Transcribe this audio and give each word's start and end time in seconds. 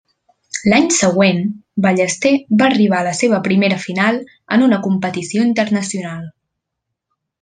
L'any 0.71 0.87
següent 0.99 1.41
Ballester 1.85 2.31
va 2.61 2.69
arribar 2.69 3.01
a 3.01 3.07
la 3.09 3.11
seva 3.19 3.41
primera 3.49 3.77
final 3.85 4.17
en 4.57 4.65
una 4.69 4.81
competició 4.89 5.45
internacional. 5.51 6.25